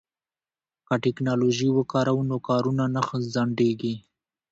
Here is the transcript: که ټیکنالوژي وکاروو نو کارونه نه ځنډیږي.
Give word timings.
که 0.87 0.95
ټیکنالوژي 1.03 1.69
وکاروو 1.73 2.27
نو 2.29 2.37
کارونه 2.47 2.83
نه 2.95 3.01
ځنډیږي. 3.33 3.95